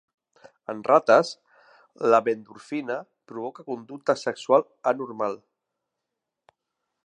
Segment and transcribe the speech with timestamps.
[0.73, 1.29] En rates,
[2.13, 2.97] la β-endorfina
[3.33, 5.41] provoca conducta sexual anormal.